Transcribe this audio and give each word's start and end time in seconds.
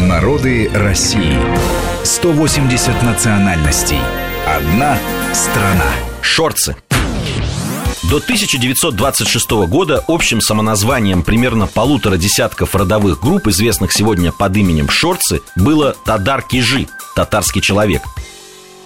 Народы 0.00 0.70
России. 0.72 1.36
180 2.02 3.02
национальностей. 3.02 3.98
Одна 4.46 4.98
страна. 5.34 5.84
Шорцы. 6.22 6.76
До 8.10 8.16
1926 8.16 9.50
года 9.68 10.02
общим 10.08 10.40
самоназванием 10.40 11.22
примерно 11.22 11.66
полутора 11.66 12.16
десятков 12.16 12.74
родовых 12.74 13.20
групп, 13.20 13.46
известных 13.48 13.92
сегодня 13.92 14.32
под 14.32 14.56
именем 14.56 14.88
Шорцы, 14.88 15.40
было 15.56 15.94
Тадар-Кижи– 16.04 16.88
татарский 17.14 17.60
человек– 17.60 18.02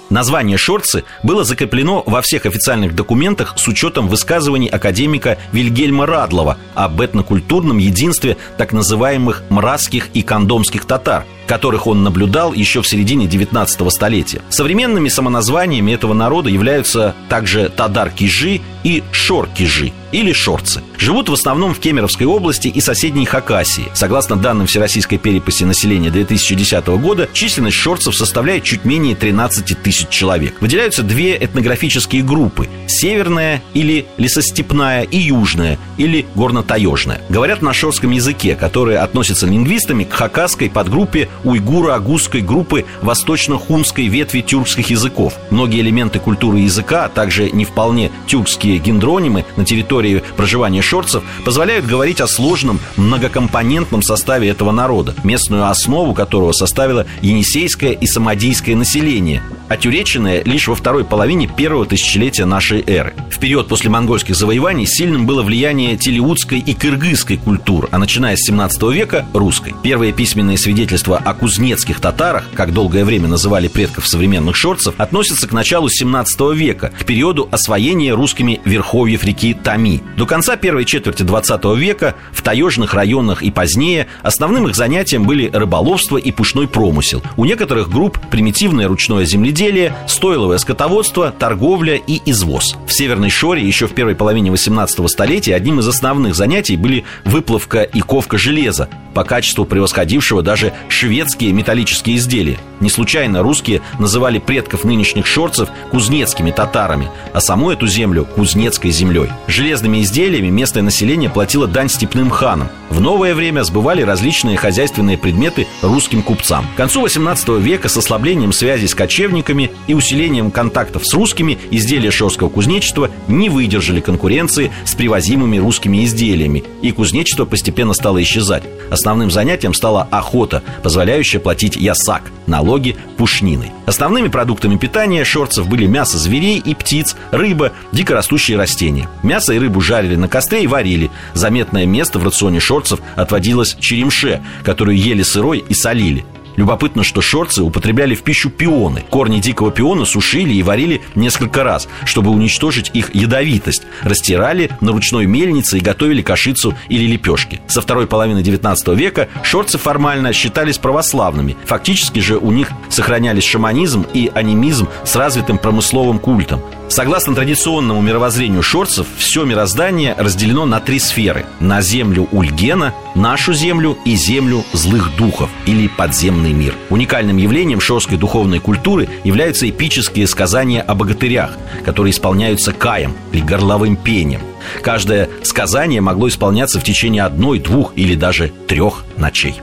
Название 0.09 0.57
«шорцы» 0.57 1.05
было 1.25 1.43
закреплено 1.43 2.03
во 2.07 2.23
всех 2.23 2.47
официальных 2.47 2.95
документах 2.95 3.55
с 3.57 3.67
учетом 3.67 4.09
высказываний 4.09 4.69
академика 4.69 5.37
Вильгельма 5.53 6.07
Радлова 6.07 6.59
об 6.75 7.01
этнокультурном 7.01 7.79
единстве 7.79 8.37
так 8.57 8.73
называемых 8.73 9.43
мразских 9.49 10.09
и 10.15 10.23
кондомских 10.23 10.85
татар, 10.85 11.25
которых 11.49 11.89
он 11.89 12.05
наблюдал 12.05 12.53
еще 12.53 12.83
в 12.83 12.89
середине 12.89 13.27
19 13.27 13.93
столетия. 13.93 14.43
Современными 14.49 15.09
самоназваниями 15.09 15.93
этого 15.93 16.15
народа 16.15 16.51
являются 16.51 17.15
также 17.29 17.69
Тадар-Кижи 17.69 18.61
и 18.87 19.03
Шор-Кижи 19.11 19.93
или 20.13 20.33
шорцы. 20.33 20.81
Живут 20.97 21.29
в 21.29 21.33
основном 21.33 21.75
в 21.75 21.81
Кемеровской 21.81 22.27
области 22.27 22.69
и 22.69 22.81
соседней 22.81 23.27
Хакасии. 23.27 23.89
Согласно 23.95 24.37
данным 24.37 24.69
Всероссийской 24.69 25.19
переписи 25.19 25.65
населения 25.65 26.11
2010 26.11 26.87
года, 26.87 27.29
численность 27.33 27.77
шорцев 27.77 28.17
составляет 28.17 28.63
чуть 28.63 28.85
менее 28.85 29.17
13 29.17 29.83
тысяч 29.83 30.09
человек. 30.09 30.57
Выделяются 30.61 31.03
две 31.03 31.37
этнографические 31.37 32.23
группы– 32.23 32.69
северная 32.87 33.61
или 33.75 34.07
лесостепная 34.17 35.03
и 35.03 35.19
южная 35.19 35.79
или 35.99 36.25
горно-таежная. 36.37 37.21
Говорят 37.29 37.61
на 37.61 37.73
шорском 37.73 38.13
языке, 38.13 38.55
который 38.55 38.97
относится 38.97 39.47
лингвистами 39.47 40.05
к 40.05 40.13
хакасской 40.13 40.71
подгруппе 40.71 41.29
уйгуро-агузской 41.45 42.41
группы 42.41 42.85
восточно-хунской 43.03 44.07
ветви 44.07 44.41
тюркских 44.43 44.91
языков. 44.91 45.35
Многие 45.51 45.81
элементы 45.81 46.21
культуры 46.21 46.59
языка, 46.59 47.07
а 47.07 47.09
также 47.09 47.51
не 47.51 47.65
вполне 47.65 48.13
тюркские 48.27 48.76
гендронимы 48.79 49.45
на 49.57 49.65
территории 49.65 50.23
проживания 50.37 50.83
шорцев 50.83 51.23
позволяют 51.45 51.87
говорить 51.87 52.21
о 52.21 52.27
сложном 52.27 52.81
многокомпонентном 52.97 54.03
составе 54.03 54.49
этого 54.49 54.73
народа, 54.73 55.15
местную 55.25 55.69
основу 55.69 56.15
которого 56.15 56.53
составило 56.53 57.07
енисейское 57.23 57.93
и 57.93 58.07
самодийское 58.07 58.77
население, 58.77 59.43
отюреченное 59.69 60.43
лишь 60.45 60.69
во 60.69 60.75
второй 60.75 61.05
половине 61.05 61.47
первого 61.47 61.87
тысячелетия 61.87 62.45
нашей 62.45 62.83
эры. 62.87 63.15
В 63.31 63.39
период 63.39 63.69
после 63.69 63.91
монгольских 63.91 64.37
завоеваний 64.37 64.87
сильным 64.87 65.27
было 65.27 65.43
влияние 65.43 65.97
телеутской 65.97 66.59
и 66.59 66.75
кыргызской 66.75 67.37
культур, 67.37 67.89
а 67.91 67.99
начиная 67.99 68.37
с 68.37 68.47
17 68.47 68.83
века– 68.93 69.27
русской. 69.35 69.75
Первые 69.83 70.13
письменные 70.13 70.59
свидетельства 70.59 71.19
о 71.19 71.35
кузнецких 71.35 72.01
татарах, 72.01 72.45
как 72.55 72.73
долгое 72.73 73.05
время 73.05 73.29
называли 73.29 73.69
предков 73.69 74.07
современных 74.07 74.57
шорцев, 74.57 74.95
относятся 74.99 75.49
к 75.49 75.53
началу 75.53 75.89
17 75.89 76.41
века, 76.55 76.93
к 76.99 77.05
периоду 77.05 77.49
освоения 77.51 78.15
русскими 78.15 78.61
верховьев 78.67 79.25
реки 79.25 79.55
Тами. 79.55 80.03
До 80.17 80.27
конца 80.27 80.57
первой 80.57 80.85
четверти 80.85 81.23
20 81.23 81.65
века 81.77 82.15
в 82.33 82.43
таежных 82.43 82.93
районах 82.93 83.43
и 83.43 83.51
позднее 83.51 84.09
основным 84.23 84.69
их 84.69 84.77
занятием 84.77 85.25
были 85.25 85.49
рыболовство 85.53 86.19
и 86.19 86.33
пушной 86.33 86.69
промысел. 86.69 87.23
У 87.37 87.45
некоторых 87.45 87.89
групп 87.89 88.19
примитивное 88.31 88.89
ручное 88.89 89.25
земледелие, 89.25 89.95
стойловое 90.07 90.59
скотоводство, 90.59 91.31
торговля 91.31 91.97
и 91.97 92.21
извоз. 92.27 92.77
В 92.87 92.93
Северной 92.93 93.31
Шоре 93.31 93.67
еще 93.67 93.87
в 93.87 93.95
первой 93.95 94.15
половине 94.15 94.51
18 94.51 95.09
столетия 95.09 95.55
одним 95.55 95.81
из 95.81 95.89
основных 95.89 96.35
занятий 96.35 96.77
были 96.77 97.05
выплавка 97.25 97.83
и 97.83 98.01
ковка 98.01 98.37
железа, 98.37 98.89
по 99.15 99.25
качеству 99.25 99.65
превосходившего 99.65 100.43
даже 100.43 100.75
шведские 100.89 101.53
металлические 101.53 102.17
изделия. 102.17 102.59
Не 102.81 102.91
случайно 102.91 103.43
русские 103.43 103.81
называли 103.99 104.39
предков 104.39 104.85
нынешних 104.85 105.27
шорцев 105.27 105.71
кузнецкими 105.91 106.51
татарами, 106.51 107.09
а 107.33 107.41
саму 107.41 107.71
эту 107.71 107.87
землю 107.87 108.27
кузнецкой 108.57 108.91
землей. 108.91 109.29
Железными 109.49 110.01
изделиями 110.01 110.49
местное 110.49 110.83
население 110.83 111.29
платило 111.29 111.67
дань 111.67 111.91
степным 111.91 112.31
ханам. 112.31 112.71
В 112.89 113.03
новое 113.03 113.35
время 113.35 113.63
сбывали 113.65 114.01
различные 114.01 114.57
хозяйственные 114.57 115.19
предметы 115.19 115.67
русским 115.83 116.23
купцам. 116.23 116.65
К 116.73 116.79
концу 116.79 117.03
18 117.03 117.49
века 117.61 117.91
с 117.91 117.99
ослаблением 117.99 118.55
связи 118.55 118.87
с 118.87 118.95
кочевниками 118.95 119.73
и 119.89 119.93
усилением 119.93 120.51
контактов 120.51 121.07
с 121.07 121.13
русскими 121.13 121.59
изделия 121.71 122.11
шорского 122.11 122.49
кузнечества 122.49 123.11
не 123.29 123.51
выдержали 123.51 124.01
конкуренции 124.01 124.73
с 124.87 124.95
привозимыми 124.95 125.59
русскими 125.59 126.07
изделиями, 126.07 126.65
и 126.81 126.93
кузнечество 126.93 127.45
постепенно 127.45 127.93
стало 127.93 128.23
исчезать. 128.23 128.63
Основным 128.91 129.31
занятием 129.31 129.75
стала 129.75 130.09
охота, 130.11 130.63
позволяющая 130.83 131.41
платить 131.41 131.77
ясак– 131.77 132.33
налоги 132.47 132.97
пушниной. 133.17 133.73
Основными 133.87 134.29
продуктами 134.29 134.77
питания 134.77 135.25
шорцев 135.25 135.69
были 135.69 135.87
мясо 135.87 136.19
зверей 136.19 136.59
и 136.59 136.75
птиц, 136.75 137.17
рыба, 137.31 137.73
дикорастущие 137.93 138.57
растения. 138.57 139.09
Мясо 139.23 139.53
и 139.53 139.59
рыбу 139.59 139.81
жарили 139.81 140.17
на 140.17 140.29
костре 140.29 140.63
и 140.63 140.67
варили. 140.67 141.11
Заметное 141.35 141.87
место 141.87 142.19
в 142.19 142.25
рационе 142.25 142.61
шорцев 142.61 143.01
отводилось 143.15 143.77
черемше, 143.79 144.43
которую 144.65 144.97
ели 144.97 145.23
сырой 145.23 145.65
и 145.69 145.75
солили. 145.75 146.25
Любопытно, 146.57 147.05
что 147.05 147.21
шорцы 147.21 147.63
употребляли 147.63 148.15
в 148.15 148.23
пищу 148.23 148.51
пионы. 148.51 149.05
Корни 149.11 149.41
дикого 149.41 149.71
пиона 149.71 150.05
сушили 150.05 150.55
и 150.55 150.63
варили 150.63 151.03
несколько 151.15 151.63
раз, 151.65 151.89
чтобы 152.05 152.31
уничтожить 152.31 152.91
их 152.95 153.15
ядовитость. 153.15 153.83
Растирали 154.03 154.71
на 154.81 154.93
ручной 154.93 155.27
мельнице 155.27 155.79
и 155.79 155.83
готовили 155.83 156.23
кашицу 156.23 156.75
или 156.89 157.07
лепешки. 157.07 157.61
Со 157.67 157.81
второй 157.81 158.07
половины 158.07 158.43
19 158.43 158.89
века 158.89 159.29
шорцы 159.43 159.79
формально 159.79 160.33
считались 160.33 160.79
православными. 160.79 161.57
Фактически 161.65 162.21
же 162.21 162.39
у 162.39 162.51
них 162.51 162.69
сохранялись 162.89 163.45
шаманизм 163.45 164.07
и 164.13 164.31
анимизм 164.35 164.89
с 165.05 165.17
развитым 165.17 165.59
промысловым 165.59 166.19
культом. 166.19 166.61
Согласно 166.89 167.35
традиционному 167.35 168.01
мировоззрению 168.01 168.63
шорцев, 168.63 169.07
все 169.19 169.45
мироздание 169.45 170.15
разделено 170.17 170.67
на 170.67 170.81
три 170.81 170.99
сферы. 170.99 171.45
На 171.59 171.83
землю 171.83 172.29
Ульгена, 172.31 172.95
нашу 173.15 173.53
землю 173.55 173.99
и 174.05 174.15
землю 174.15 174.65
злых 174.73 175.17
духов 175.17 175.51
или 175.67 175.89
подземный 175.89 176.53
мир. 176.53 176.75
Уникальным 176.89 177.37
явлением 177.37 177.81
шорской 177.81 178.17
духовной 178.17 178.61
культуры 178.61 179.09
являются 179.25 179.69
эпические 179.69 180.27
сказания 180.27 180.81
о 180.81 180.95
богатырях, 180.95 181.53
которые 181.85 182.13
исполняются 182.13 182.73
каем 182.73 183.17
или 183.33 183.43
горловым 183.43 183.97
пением. 183.97 184.41
Каждое 184.83 185.29
сказание 185.43 186.01
могло 186.01 186.29
исполняться 186.29 186.81
в 186.81 186.85
течение 186.85 187.25
одной, 187.25 187.59
двух 187.59 187.93
или 187.97 188.15
даже 188.15 188.53
трех 188.69 189.05
ночей. 189.17 189.61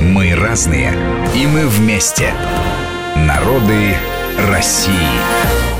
Мы 0.00 0.34
разные, 0.34 0.94
и 1.34 1.46
мы 1.46 1.66
вместе. 1.66 2.32
Народы 3.16 3.96
России. 4.48 5.57